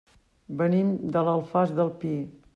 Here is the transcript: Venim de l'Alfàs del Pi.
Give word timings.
Venim 0.61 0.89
de 1.17 1.25
l'Alfàs 1.29 1.77
del 1.83 1.95
Pi. 2.03 2.17